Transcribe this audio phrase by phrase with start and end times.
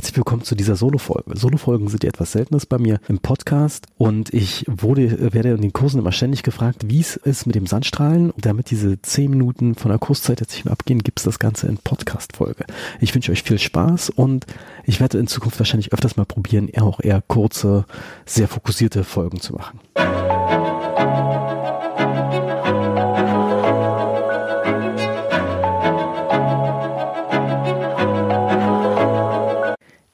[0.00, 1.36] Herzlich willkommen zu dieser Solo-Folge.
[1.36, 5.74] Solo-Folgen sind ja etwas Seltenes bei mir im Podcast und ich wurde, werde in den
[5.74, 8.30] Kursen immer ständig gefragt, wie es ist mit dem Sandstrahlen.
[8.30, 11.38] Und damit diese zehn Minuten von der Kurszeit jetzt nicht mehr abgehen, gibt es das
[11.38, 12.64] Ganze in Podcast-Folge.
[12.98, 14.46] Ich wünsche euch viel Spaß und
[14.86, 17.84] ich werde in Zukunft wahrscheinlich öfters mal probieren, eher auch eher kurze,
[18.24, 19.80] sehr fokussierte Folgen zu machen.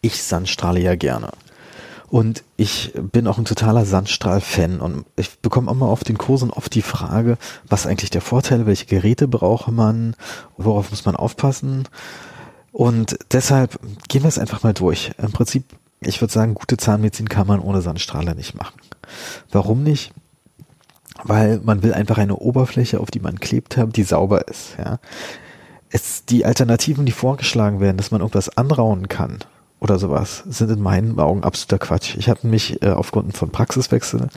[0.06, 1.30] Ich Sandstrahle ja gerne.
[2.08, 6.74] Und ich bin auch ein totaler Sandstrahl-Fan und ich bekomme immer auf den Kursen oft
[6.74, 7.36] die Frage,
[7.68, 10.14] was eigentlich der Vorteil, welche Geräte brauche man,
[10.56, 11.88] worauf muss man aufpassen.
[12.70, 15.10] Und deshalb gehen wir es einfach mal durch.
[15.18, 15.64] Im Prinzip,
[16.00, 18.78] ich würde sagen, gute Zahnmedizin kann man ohne Sandstrahler nicht machen.
[19.50, 20.12] Warum nicht?
[21.24, 24.76] Weil man will einfach eine Oberfläche, auf die man klebt haben, die sauber ist.
[24.78, 25.00] Ja.
[25.90, 29.38] Es, die Alternativen, die vorgeschlagen werden, dass man irgendwas anrauen kann,
[29.86, 32.16] oder sowas sind in meinen Augen absoluter Quatsch.
[32.18, 34.28] Ich habe mich äh, aufgrund von Praxiswechsel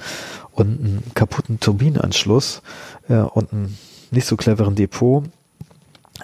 [0.52, 2.61] und einem kaputten Turbinenanschluss
[3.08, 3.78] äh, und einem
[4.11, 5.23] nicht so cleveren Depot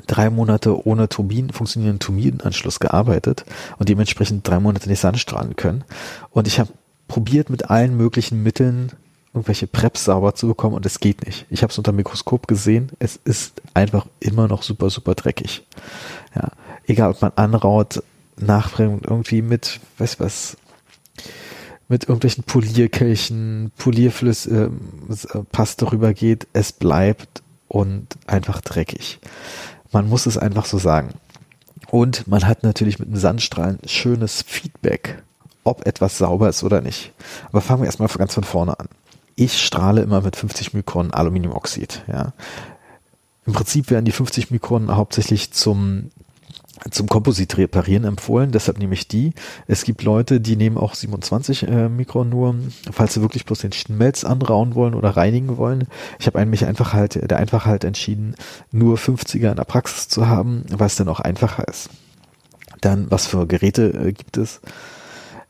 [0.07, 3.45] drei Monate ohne Turbinen, funktionierenden Turbinenanschluss gearbeitet
[3.77, 5.83] und dementsprechend drei Monate nicht sandstrahlen können.
[6.31, 6.69] Und ich habe
[7.07, 8.91] probiert mit allen möglichen Mitteln
[9.33, 11.45] irgendwelche Preps sauber zu bekommen und es geht nicht.
[11.49, 15.65] Ich habe es unter dem Mikroskop gesehen, es ist einfach immer noch super, super dreckig.
[16.35, 16.49] Ja,
[16.85, 18.01] egal ob man anraut,
[18.37, 20.57] nachbringen irgendwie mit, weiß was,
[21.87, 24.69] mit irgendwelchen Polierkelchen, Polierflüss, äh,
[25.51, 29.19] Paste rübergeht, es bleibt und einfach dreckig.
[29.91, 31.13] Man muss es einfach so sagen.
[31.91, 35.21] Und man hat natürlich mit dem Sandstrahlen schönes Feedback,
[35.63, 37.13] ob etwas sauber ist oder nicht.
[37.49, 38.89] Aber fangen wir erstmal ganz von vorne an.
[39.35, 42.33] Ich strahle immer mit 50 Mikron Aluminiumoxid, ja.
[43.45, 46.09] Im Prinzip werden die 50 Mikron hauptsächlich zum
[46.91, 49.33] zum Komposit reparieren empfohlen, deshalb nehme ich die.
[49.67, 52.55] Es gibt Leute, die nehmen auch 27 äh, Mikron nur,
[52.91, 55.87] falls sie wirklich bloß den Schmelz anrauen wollen oder reinigen wollen.
[56.19, 58.35] Ich habe mich einfach halt, der Einfachheit halt entschieden,
[58.71, 61.89] nur 50er in der Praxis zu haben, weil es dann auch einfacher ist.
[62.81, 64.61] Dann, was für Geräte äh, gibt es?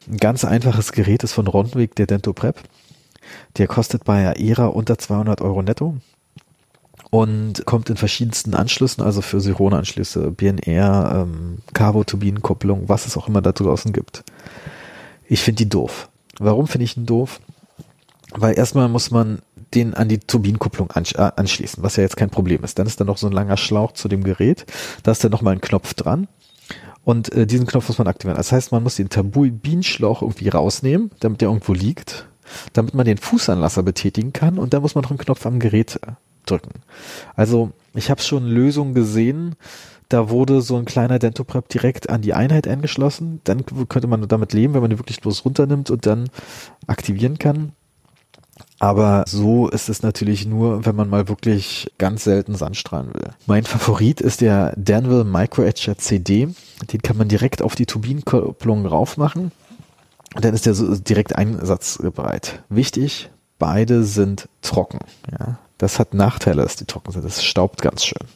[0.08, 2.62] Ein ganz einfaches Gerät ist von Rondweg, der Dento Prep.
[3.58, 5.96] Der kostet bei Aera unter 200 Euro netto
[7.16, 13.42] und kommt in verschiedensten Anschlüssen, also für Sirone-Anschlüsse, BNR, ähm, Carbo-Turbinenkopplung, was es auch immer
[13.42, 14.26] da draußen gibt.
[15.26, 16.10] Ich finde die doof.
[16.40, 17.40] Warum finde ich ihn doof?
[18.32, 19.40] Weil erstmal muss man
[19.74, 22.80] den an die Turbinenkupplung äh, anschließen, was ja jetzt kein Problem ist.
[22.80, 24.66] Dann ist da noch so ein langer Schlauch zu dem Gerät.
[25.04, 26.28] Da ist dann nochmal ein Knopf dran.
[27.06, 28.36] Und äh, diesen Knopf muss man aktivieren.
[28.36, 32.28] Das heißt, man muss den Turbinenschlauch irgendwie rausnehmen, damit der irgendwo liegt,
[32.74, 34.60] damit man den Fußanlasser betätigen kann.
[34.60, 36.12] Und dann muss man noch einen Knopf am Gerät äh,
[36.46, 36.82] drücken.
[37.36, 39.56] Also ich habe schon Lösungen gesehen,
[40.10, 43.42] da wurde so ein kleiner Dentoprep direkt an die Einheit angeschlossen.
[43.44, 46.30] Dann könnte man damit leben, wenn man die wirklich bloß runternimmt und dann
[46.88, 47.72] aktivieren kann.
[48.80, 53.32] Aber so ist es natürlich nur, wenn man mal wirklich ganz selten Sandstrahlen will.
[53.48, 56.50] Mein Favorit ist der Danville Micro Etcher CD.
[56.92, 59.52] Den kann man direkt auf die Turbinenkopplung rauf machen.
[60.36, 62.64] Und dann ist der so direkt einsatzbereit.
[62.70, 65.00] Wichtig, beide sind trocken.
[65.32, 65.58] Ja.
[65.78, 67.26] Das hat Nachteile, dass die trocken sind.
[67.26, 68.28] Das staubt ganz schön.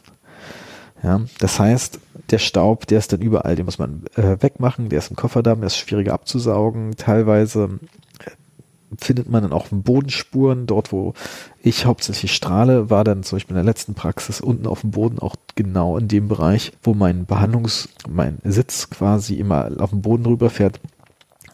[1.02, 1.98] Ja, das heißt,
[2.30, 5.60] der Staub, der ist dann überall, den muss man äh, wegmachen, der ist im Kofferdamm,
[5.60, 6.94] der ist schwieriger abzusaugen.
[6.96, 7.80] Teilweise
[8.24, 8.30] äh,
[8.98, 10.66] findet man dann auch Bodenspuren.
[10.66, 11.14] Dort, wo
[11.62, 15.18] ich hauptsächlich strahle, war dann zum Beispiel in der letzten Praxis unten auf dem Boden
[15.18, 20.26] auch genau in dem Bereich, wo mein Behandlungs-, mein Sitz quasi immer auf dem Boden
[20.26, 20.80] rüberfährt.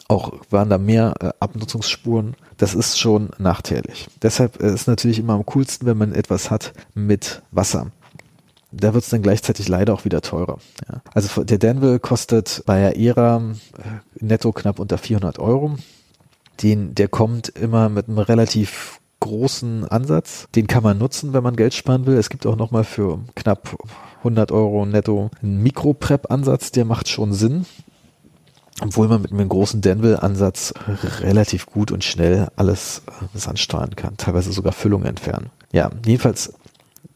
[0.09, 4.09] Auch waren da mehr äh, Abnutzungsspuren das ist schon nachteilig.
[4.23, 7.91] Deshalb ist es natürlich immer am coolsten, wenn man etwas hat mit Wasser.
[8.73, 10.59] Da wird es dann gleichzeitig leider auch wieder teurer.
[10.89, 11.01] Ja.
[11.15, 15.77] Also der Danville kostet bei Aera äh, netto knapp unter 400 Euro.
[16.63, 20.47] Den, der kommt immer mit einem relativ großen Ansatz.
[20.55, 22.17] Den kann man nutzen, wenn man Geld sparen will.
[22.17, 23.77] Es gibt auch nochmal für knapp
[24.19, 27.67] 100 Euro netto einen Mikro-Prep-Ansatz, der macht schon Sinn
[28.81, 30.75] obwohl man mit einem großen Denville-Ansatz
[31.21, 33.03] relativ gut und schnell alles
[33.35, 35.51] äh, ansteuern kann, teilweise sogar Füllungen entfernen.
[35.73, 36.53] Ja, jedenfalls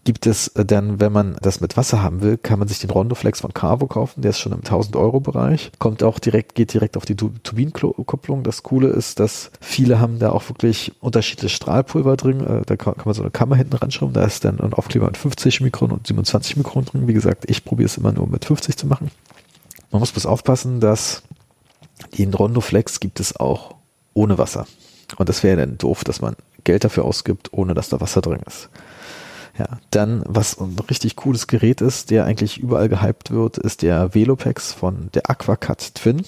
[0.05, 2.91] gibt es äh, dann, wenn man das mit Wasser haben will, kann man sich den
[2.91, 6.73] Rondoflex von Carvo kaufen, der ist schon im 1000 Euro Bereich, kommt auch direkt, geht
[6.73, 8.43] direkt auf die Turbinenkopplung.
[8.43, 12.95] Das Coole ist, dass viele haben da auch wirklich unterschiedliche Strahlpulver drin, äh, da kann,
[13.05, 16.07] man so eine Kammer hinten ranschrauben, da ist dann ein Aufkleber mit 50 Mikron und
[16.07, 17.07] 27 Mikron drin.
[17.07, 19.11] Wie gesagt, ich probiere es immer nur mit 50 zu machen.
[19.91, 21.23] Man muss bloß aufpassen, dass
[22.19, 23.75] den Rondoflex gibt es auch
[24.15, 24.67] ohne Wasser.
[25.17, 28.41] Und das wäre dann doof, dass man Geld dafür ausgibt, ohne dass da Wasser drin
[28.47, 28.69] ist.
[29.59, 34.15] Ja, dann, was ein richtig cooles Gerät ist, der eigentlich überall gehypt wird, ist der
[34.15, 36.23] Velopex von der Aquacut Twin.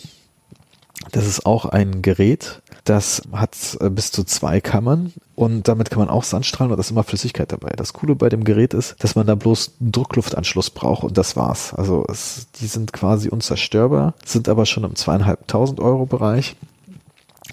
[1.13, 6.01] Das ist auch ein Gerät, das hat äh, bis zu zwei Kammern und damit kann
[6.01, 7.71] man auch Sandstrahlen und da ist immer Flüssigkeit dabei.
[7.77, 11.37] Das Coole bei dem Gerät ist, dass man da bloß einen Druckluftanschluss braucht und das
[11.37, 11.75] war's.
[11.75, 16.57] Also es, die sind quasi unzerstörbar, sind aber schon im zweieinhalbtausend Euro Bereich.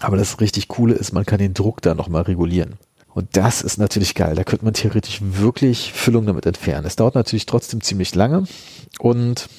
[0.02, 2.76] Aber das richtig Coole ist, man kann den Druck da nochmal regulieren.
[3.14, 4.36] Und das ist natürlich geil.
[4.36, 6.86] Da könnte man theoretisch wirklich Füllung damit entfernen.
[6.86, 8.46] Es dauert natürlich trotzdem ziemlich lange
[9.00, 9.50] und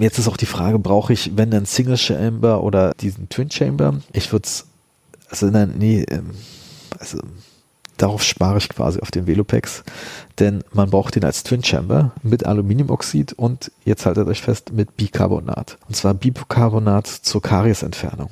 [0.00, 4.00] Jetzt ist auch die Frage, brauche ich, wenn dann Single Chamber oder diesen Twin Chamber?
[4.12, 4.66] Ich würde es,
[5.30, 6.30] also nein, nee, ähm,
[6.98, 7.18] also
[7.96, 9.82] darauf spare ich quasi auf den Velopex,
[10.38, 14.96] denn man braucht den als Twin Chamber mit Aluminiumoxid und jetzt haltet euch fest mit
[14.96, 15.78] Bicarbonat.
[15.88, 18.30] Und zwar Bicarbonat zur Kariesentfernung.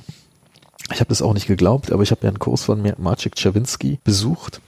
[0.93, 4.00] Ich habe das auch nicht geglaubt, aber ich habe ja einen Kurs von Maciek Czerwinski
[4.05, 4.61] besucht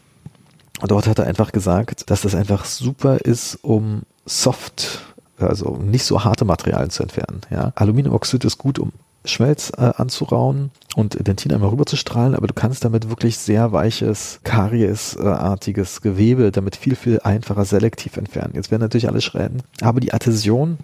[0.80, 5.00] und dort hat er einfach gesagt, dass das einfach super ist, um Soft
[5.38, 7.42] also nicht so harte Materialien zu entfernen.
[7.50, 7.72] Ja.
[7.74, 8.92] Aluminiumoxid ist gut, um
[9.26, 13.72] Schmelz äh, anzurauen und Dentin einmal rüber zu strahlen, aber du kannst damit wirklich sehr
[13.72, 18.54] weiches, kariesartiges Gewebe damit viel, viel einfacher selektiv entfernen.
[18.54, 20.78] Jetzt werden natürlich alle schreien, aber die Adhäsion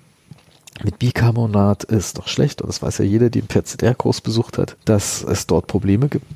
[0.83, 4.77] mit Bicarbonat ist doch schlecht und das weiß ja jeder, der den PCDR-Kurs besucht hat,
[4.85, 6.27] dass es dort Probleme gibt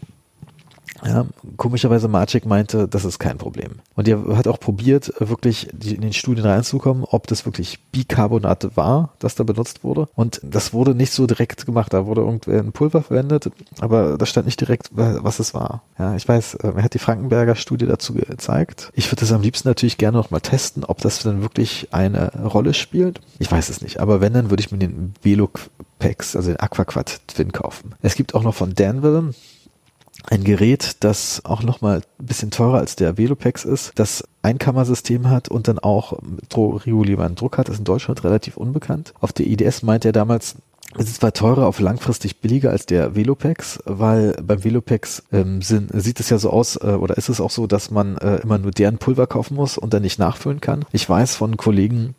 [1.05, 1.27] ja,
[1.57, 3.81] komischerweise Maciek meinte, das ist kein Problem.
[3.95, 9.15] Und er hat auch probiert, wirklich in den Studien reinzukommen, ob das wirklich Bicarbonat war,
[9.19, 10.09] das da benutzt wurde.
[10.15, 11.93] Und das wurde nicht so direkt gemacht.
[11.93, 13.51] Da wurde irgendwer ein Pulver verwendet,
[13.81, 15.83] aber da stand nicht direkt, was es war.
[15.99, 18.91] Ja, ich weiß, er hat die Frankenberger Studie dazu gezeigt.
[18.95, 22.33] Ich würde das am liebsten natürlich gerne noch mal testen, ob das dann wirklich eine
[22.43, 23.21] Rolle spielt.
[23.39, 24.01] Ich weiß es nicht.
[24.01, 25.61] Aber wenn, dann würde ich mir den Veloc
[25.99, 27.95] Packs, also den Aquaquat Twin kaufen.
[28.03, 29.33] Es gibt auch noch von Danville,
[30.31, 35.49] ein Gerät, das auch nochmal ein bisschen teurer als der Velopex ist, das Einkammersystem hat
[35.49, 36.19] und dann auch
[36.55, 39.15] regulierbaren Druck hat, ist in Deutschland relativ unbekannt.
[39.21, 40.57] Auf der IDS meint er damals,
[40.97, 45.91] es ist zwar teurer, auf langfristig billiger als der Velopex, weil beim Velopex ähm, sind,
[45.93, 48.59] sieht es ja so aus, äh, oder ist es auch so, dass man äh, immer
[48.59, 50.85] nur deren Pulver kaufen muss und dann nicht nachfüllen kann.
[50.93, 52.15] Ich weiß von Kollegen,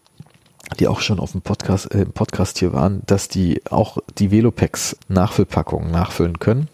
[0.80, 4.98] die auch schon auf dem Podcast, äh, Podcast hier waren, dass die auch die Velopex
[5.08, 6.68] Nachfüllpackungen nachfüllen können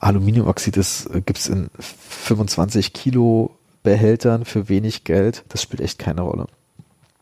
[0.00, 5.44] Aluminiumoxid ist, äh, gibt's in 25 Kilo Behältern für wenig Geld.
[5.48, 6.46] Das spielt echt keine Rolle.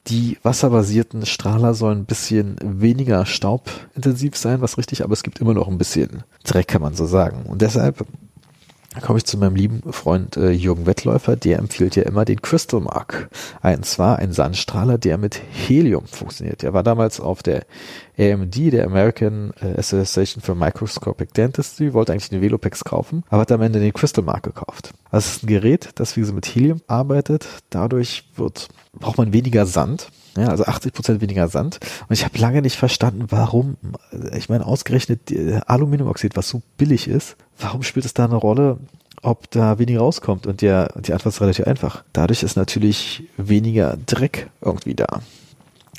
[0.07, 5.55] Die wasserbasierten Strahler sollen ein bisschen weniger staubintensiv sein, was richtig, aber es gibt immer
[5.55, 7.45] noch ein bisschen Dreck, kann man so sagen.
[7.47, 8.07] Und deshalb
[8.93, 12.43] da komme ich zu meinem lieben Freund äh, Jürgen Wettläufer, der empfiehlt ja immer den
[12.43, 13.31] Crystal Mark.
[13.63, 16.63] Ein zwar ein Sandstrahler, der mit Helium funktioniert.
[16.63, 17.67] Der war damals auf der
[18.19, 23.53] AMD, der American äh, Association for Microscopic Dentistry, wollte eigentlich den Velopex kaufen, aber hat
[23.53, 24.93] am Ende den Crystal Mark gekauft.
[25.13, 27.47] Das ist ein Gerät, das wie gesagt mit Helium arbeitet.
[27.71, 30.11] Dadurch wird, braucht man weniger Sand.
[30.37, 31.81] Ja, also 80 Prozent weniger Sand.
[32.09, 33.77] Und ich habe lange nicht verstanden, warum.
[34.37, 35.21] Ich meine, ausgerechnet
[35.67, 38.79] Aluminiumoxid, was so billig ist, warum spielt es da eine Rolle,
[39.23, 40.47] ob da weniger rauskommt?
[40.47, 42.05] Und der, die Antwort ist relativ einfach.
[42.13, 45.21] Dadurch ist natürlich weniger Dreck irgendwie da.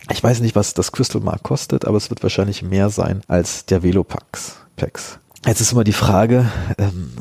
[0.10, 3.66] Ich weiß nicht, was das Crystal Mark kostet, aber es wird wahrscheinlich mehr sein als
[3.66, 4.57] der Velopax.
[4.75, 5.19] Packs.
[5.45, 7.12] Jetzt ist immer die Frage, ähm,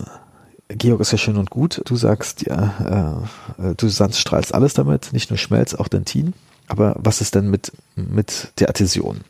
[0.68, 1.82] Georg ist ja schön und gut.
[1.84, 3.24] Du sagst ja,
[3.58, 6.32] äh, äh du sandstrahlst alles damit, nicht nur Schmelz, auch Dentin.
[6.70, 9.22] Aber was ist denn mit, mit der Adhäsion?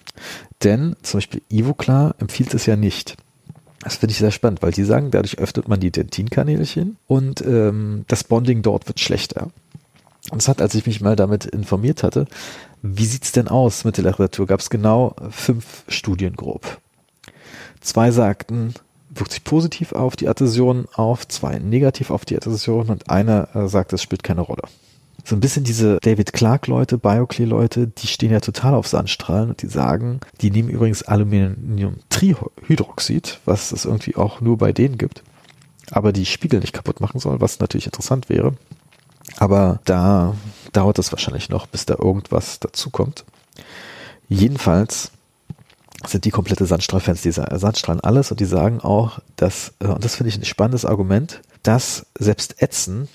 [0.63, 3.17] Denn zum Beispiel Ivoclar empfiehlt es ja nicht.
[3.83, 8.05] Das finde ich sehr spannend, weil die sagen, dadurch öffnet man die Dentinkanälchen und ähm,
[8.09, 9.49] das Bonding dort wird schlechter.
[10.31, 12.27] Und es hat, als ich mich mal damit informiert hatte,
[12.83, 16.79] wie sieht's denn aus mit der Literatur, gab es genau fünf Studien grob.
[17.81, 18.75] Zwei sagten,
[19.09, 23.67] wirkt sich positiv auf die Adhäsion auf, zwei negativ auf die Adhäsion und einer äh,
[23.67, 24.65] sagt, es spielt keine Rolle
[25.31, 29.69] so ein bisschen diese David Clark-Leute, BioClear-Leute, die stehen ja total auf Sandstrahlen und die
[29.69, 35.23] sagen, die nehmen übrigens Aluminiumtrihydroxid, was es irgendwie auch nur bei denen gibt,
[35.93, 38.55] aber die Spiegel nicht kaputt machen soll, was natürlich interessant wäre.
[39.37, 40.35] Aber da
[40.73, 43.25] dauert es wahrscheinlich noch, bis da irgendwas dazukommt.
[44.29, 45.13] Jedenfalls
[46.07, 50.17] sind die komplette Sandstrahlfans, die Sandstrahlen alles und die sagen auch, dass, äh, und das
[50.17, 53.07] finde ich ein spannendes Argument, dass selbst Ätzen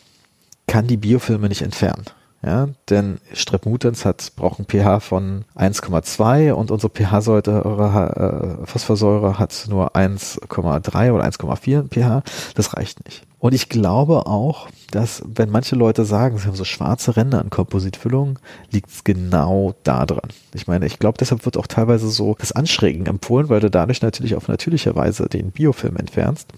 [0.76, 2.04] kann die Biofilme nicht entfernen.
[2.44, 9.68] Ja, denn Strepmutans hat, braucht ein pH von 1,2 und unsere pH-Säure, äh, Phosphorsäure hat
[9.70, 12.24] nur 1,3 oder 1,4 pH.
[12.56, 13.24] Das reicht nicht.
[13.40, 17.50] Und ich glaube auch, dass wenn manche Leute sagen, sie haben so schwarze Ränder an
[17.50, 18.38] Kompositfüllungen,
[18.70, 20.30] liegt es genau da dran.
[20.54, 24.02] Ich meine, ich glaube, deshalb wird auch teilweise so das Anschrägen empfohlen, weil du dadurch
[24.02, 26.50] natürlich auf natürliche Weise den Biofilm entfernst.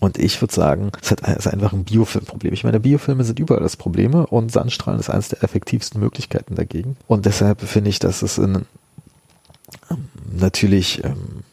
[0.00, 2.52] Und ich würde sagen, es ist einfach ein Biofilmproblem.
[2.52, 6.96] Ich meine, Biofilme sind überall das Probleme und Sandstrahlen ist eines der effektivsten Möglichkeiten dagegen.
[7.06, 8.66] Und deshalb finde ich, dass es in,
[9.90, 11.44] ähm, natürlich ähm,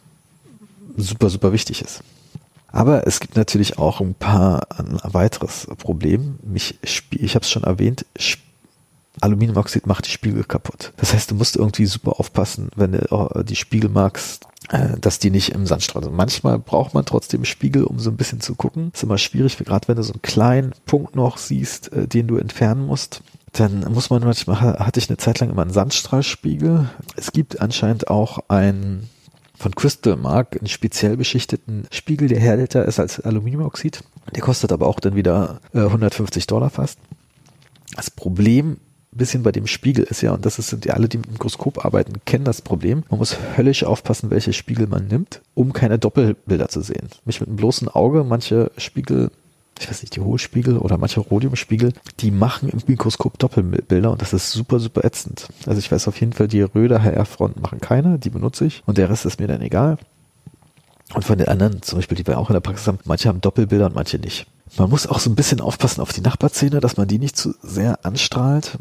[0.98, 2.02] super, super wichtig ist.
[2.72, 6.38] Aber es gibt natürlich auch ein paar ein weiteres Problem.
[6.44, 8.06] Mich, ich habe es schon erwähnt,
[9.22, 10.94] Aluminiumoxid macht die Spiegel kaputt.
[10.98, 15.20] Das heißt, du musst irgendwie super aufpassen, wenn du äh, die Spiegel magst, äh, dass
[15.20, 16.16] die nicht im Sandstrahl sind.
[16.16, 18.92] Manchmal braucht man trotzdem Spiegel, um so ein bisschen zu gucken.
[18.94, 22.38] Ist immer schwierig, gerade wenn du so einen kleinen Punkt noch siehst, äh, den du
[22.38, 23.22] entfernen musst.
[23.54, 26.90] Dann muss man manchmal, hatte ich eine Zeit lang immer einen Sandstrahlspiegel.
[27.16, 29.10] Es gibt anscheinend auch einen
[29.58, 34.04] von Crystal Mark einen speziell beschichteten Spiegel, der härter ist als Aluminiumoxid.
[34.34, 37.00] Der kostet aber auch dann wieder 150 Dollar fast.
[37.96, 38.78] Das Problem
[39.18, 41.84] bisschen bei dem Spiegel ist ja, und das sind ja alle, die mit dem Mikroskop
[41.84, 43.04] arbeiten, kennen das Problem.
[43.10, 47.10] Man muss höllisch aufpassen, welche Spiegel man nimmt, um keine Doppelbilder zu sehen.
[47.26, 49.32] Mich mit einem bloßen Auge, manche Spiegel,
[49.80, 54.34] ich weiß nicht, die Hohlspiegel oder manche Rhodiumspiegel, die machen im Mikroskop Doppelbilder und das
[54.34, 55.48] ist super, super ätzend.
[55.66, 58.98] Also ich weiß auf jeden Fall, die Röder HR-Front machen keine, die benutze ich und
[58.98, 59.98] der Rest ist mir dann egal.
[61.16, 63.42] Und von den anderen, zum Beispiel, die wir auch in der Praxis haben, manche haben
[63.42, 64.46] Doppelbilder und manche nicht.
[64.78, 67.56] Man muss auch so ein bisschen aufpassen auf die Nachbarzähne, dass man die nicht zu
[67.64, 68.78] sehr anstrahlt.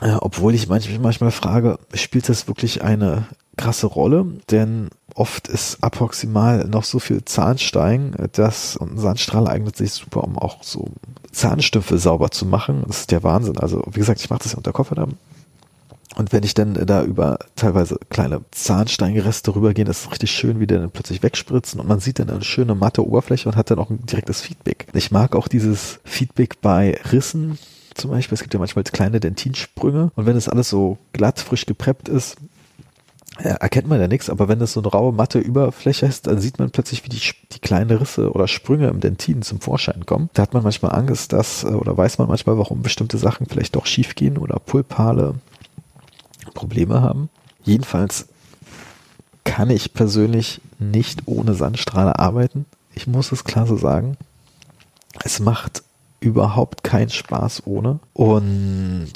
[0.00, 3.26] Äh, obwohl ich manchmal, manchmal frage, spielt das wirklich eine
[3.56, 4.26] krasse Rolle?
[4.50, 10.38] Denn oft ist approximal noch so viel Zahnstein, dass ein Sandstrahl eignet sich super, um
[10.38, 10.88] auch so
[11.32, 12.84] Zahnstümpfe sauber zu machen.
[12.86, 13.58] Das ist der Wahnsinn.
[13.58, 15.14] Also, wie gesagt, ich mache das ja unter Kofferdamm.
[16.16, 20.66] Und wenn ich dann da über teilweise kleine Zahnsteingereste rübergehe, das ist richtig schön, wie
[20.66, 23.78] die dann plötzlich wegspritzen und man sieht dann eine schöne matte Oberfläche und hat dann
[23.78, 24.88] auch ein direktes Feedback.
[24.94, 27.58] Ich mag auch dieses Feedback bei Rissen,
[27.98, 28.34] zum Beispiel.
[28.34, 32.36] Es gibt ja manchmal kleine Dentinsprünge und wenn es alles so glatt, frisch gepreppt ist,
[33.38, 36.58] erkennt man ja nichts, aber wenn das so eine raue, matte Überfläche ist, dann sieht
[36.58, 37.20] man plötzlich, wie die,
[37.52, 40.28] die kleinen Risse oder Sprünge im Dentin zum Vorschein kommen.
[40.34, 43.76] Da hat man manchmal Angst, dass, äh, oder weiß man manchmal, warum bestimmte Sachen vielleicht
[43.76, 45.34] doch schief gehen oder pulpale
[46.54, 47.28] Probleme haben.
[47.62, 48.26] Jedenfalls
[49.44, 52.66] kann ich persönlich nicht ohne Sandstrahler arbeiten.
[52.94, 54.16] Ich muss es klar so sagen.
[55.22, 55.82] Es macht
[56.20, 58.00] überhaupt keinen Spaß ohne.
[58.12, 59.12] Und,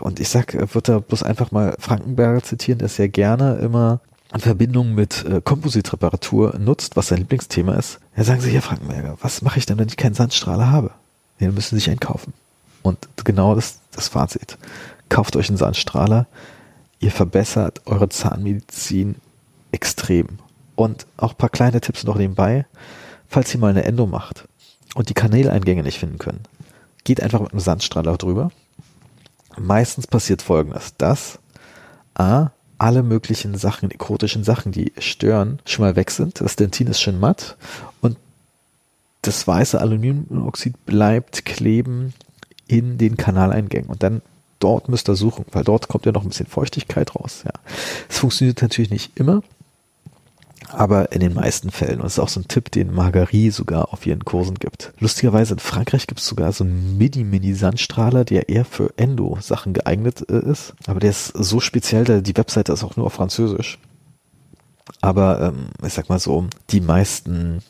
[0.00, 4.00] und ich sag, würde da bloß einfach mal Frankenberger zitieren, der sehr gerne immer
[4.34, 7.98] in Verbindung mit äh, Kompositreparatur nutzt, was sein Lieblingsthema ist.
[8.16, 10.90] Ja, sagen Sie, Herr Frankenberger, was mache ich denn, wenn ich keinen Sandstrahler habe?
[11.38, 12.34] Dann müssen Sie sich einen kaufen.
[12.82, 14.58] Und genau das, das Fazit.
[15.08, 16.26] Kauft euch einen Sandstrahler.
[17.00, 19.16] Ihr verbessert eure Zahnmedizin
[19.72, 20.26] extrem.
[20.74, 22.66] Und auch paar kleine Tipps noch nebenbei.
[23.28, 24.48] Falls ihr mal eine Endo macht,
[24.94, 26.40] und die Kanäleingänge nicht finden können,
[27.04, 28.50] geht einfach mit einem Sandstrahler drüber.
[29.58, 31.38] Meistens passiert folgendes, dass
[32.14, 36.40] A, alle möglichen Sachen, ekrotischen Sachen, die stören, schon mal weg sind.
[36.40, 37.56] Das Dentin ist schön matt
[38.00, 38.16] und
[39.22, 42.14] das weiße Aluminiumoxid bleibt kleben
[42.68, 43.90] in den Kanaleingängen.
[43.90, 44.22] Und dann
[44.60, 47.42] dort müsst ihr suchen, weil dort kommt ja noch ein bisschen Feuchtigkeit raus.
[47.44, 47.52] Ja.
[48.08, 49.42] Es funktioniert natürlich nicht immer,
[50.68, 51.96] aber in den meisten Fällen.
[51.96, 54.92] Und das ist auch so ein Tipp, den Margarie sogar auf ihren Kursen gibt.
[54.98, 60.38] Lustigerweise in Frankreich gibt es sogar so einen Mini-Mini-Sandstrahler, der eher für Endo-Sachen geeignet äh,
[60.38, 60.74] ist.
[60.86, 63.78] Aber der ist so speziell, die Webseite ist auch nur auf Französisch.
[65.00, 67.62] Aber ähm, ich sag mal so, die meisten,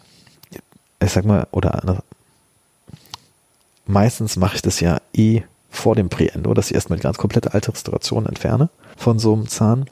[1.03, 2.03] ich sag mal, oder
[3.87, 7.55] meistens mache ich das ja eh vor dem Pre-Endo, dass ich erstmal die ganz komplette
[7.55, 9.87] alte Restauration entferne von so einem Zahn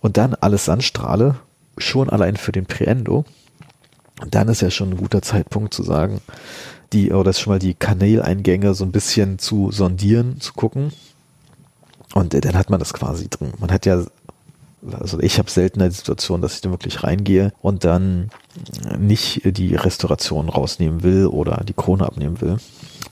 [0.00, 1.36] und dann alles Sandstrahle
[1.78, 3.24] schon allein für den Preendo,
[4.26, 6.20] dann ist ja schon ein guter Zeitpunkt zu sagen,
[6.92, 10.92] die, oder schon mal die Kanäleingänge so ein bisschen zu sondieren, zu gucken.
[12.14, 13.52] Und dann hat man das quasi drin.
[13.58, 14.02] Man hat ja,
[14.92, 18.30] also ich habe seltener die Situation, dass ich da wirklich reingehe und dann
[18.98, 22.56] nicht die Restauration rausnehmen will oder die Krone abnehmen will,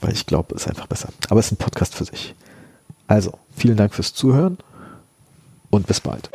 [0.01, 1.09] weil ich glaube, ist einfach besser.
[1.29, 2.33] Aber es ist ein Podcast für sich.
[3.07, 4.57] Also, vielen Dank fürs Zuhören
[5.69, 6.29] und bis bald.